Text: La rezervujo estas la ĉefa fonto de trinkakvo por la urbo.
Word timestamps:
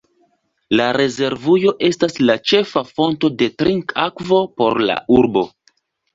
La 0.77 0.85
rezervujo 0.95 1.73
estas 1.87 2.17
la 2.23 2.37
ĉefa 2.53 2.83
fonto 2.89 3.31
de 3.43 3.51
trinkakvo 3.61 4.43
por 4.59 4.83
la 4.89 4.99
urbo. 5.21 5.47